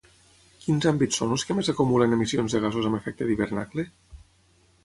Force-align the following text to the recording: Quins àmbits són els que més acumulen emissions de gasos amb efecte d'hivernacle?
Quins 0.63 0.87
àmbits 0.91 1.19
són 1.21 1.35
els 1.35 1.45
que 1.49 1.57
més 1.59 1.69
acumulen 1.73 2.17
emissions 2.17 2.57
de 2.57 2.63
gasos 2.65 2.89
amb 2.91 2.99
efecte 3.01 3.29
d'hivernacle? 3.29 3.87